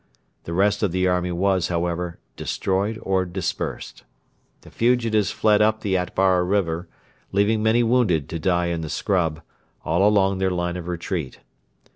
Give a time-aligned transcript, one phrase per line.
[0.45, 4.03] The rest of the army was, however, destroyed or dispersed.
[4.61, 6.87] The fugitives fled up the Atbara river,
[7.31, 9.43] leaving many wounded to die in the scrub,
[9.85, 11.41] all along their line of retreat.